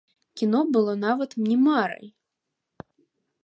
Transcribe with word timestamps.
Кіно 0.39 0.61
было 0.77 0.95
нават 1.03 1.37
не 1.49 1.55
марай. 1.67 2.05